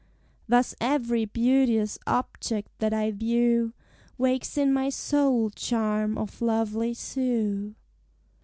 [0.47, 3.73] Thus every beauteous object that I view
[4.17, 7.75] Wakes in my soul some charm of lovely Sue.